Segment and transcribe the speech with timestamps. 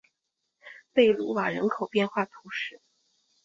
[0.93, 2.81] 贝卢瓦人口变化图示